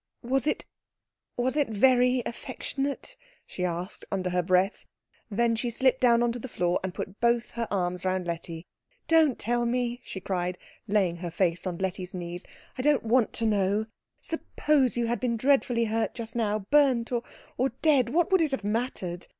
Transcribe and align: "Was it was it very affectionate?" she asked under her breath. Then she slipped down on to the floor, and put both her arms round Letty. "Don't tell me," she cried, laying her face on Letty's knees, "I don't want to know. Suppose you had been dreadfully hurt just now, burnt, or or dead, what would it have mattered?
"Was 0.23 0.47
it 0.47 0.65
was 1.37 1.55
it 1.55 1.67
very 1.69 2.23
affectionate?" 2.25 3.15
she 3.45 3.63
asked 3.63 4.03
under 4.11 4.31
her 4.31 4.41
breath. 4.41 4.87
Then 5.29 5.55
she 5.55 5.69
slipped 5.69 6.01
down 6.01 6.23
on 6.23 6.31
to 6.31 6.39
the 6.39 6.47
floor, 6.47 6.79
and 6.83 6.91
put 6.91 7.19
both 7.21 7.51
her 7.51 7.67
arms 7.69 8.03
round 8.03 8.25
Letty. 8.25 8.65
"Don't 9.07 9.37
tell 9.37 9.63
me," 9.67 10.01
she 10.03 10.19
cried, 10.19 10.57
laying 10.87 11.17
her 11.17 11.29
face 11.29 11.67
on 11.67 11.77
Letty's 11.77 12.15
knees, 12.15 12.43
"I 12.79 12.81
don't 12.81 13.03
want 13.03 13.31
to 13.33 13.45
know. 13.45 13.85
Suppose 14.21 14.97
you 14.97 15.05
had 15.05 15.19
been 15.19 15.37
dreadfully 15.37 15.85
hurt 15.85 16.15
just 16.15 16.35
now, 16.35 16.57
burnt, 16.71 17.11
or 17.11 17.21
or 17.55 17.69
dead, 17.83 18.09
what 18.09 18.31
would 18.31 18.41
it 18.41 18.49
have 18.49 18.63
mattered? 18.63 19.27